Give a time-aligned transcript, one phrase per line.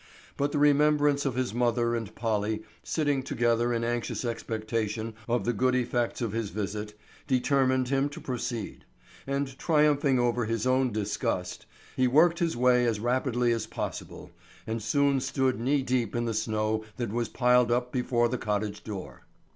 [0.35, 5.53] But the remembrance of his mother and Polly, sitting together in anxious expectation of the
[5.53, 8.83] good effects of his visit, determined him to proceed;
[9.27, 14.31] and triumphing over his own disgust, he worked his way as rapidly as possible,
[14.65, 18.83] and soon stood knee deep in the snow that was piled up before the cottage
[18.83, 19.27] door.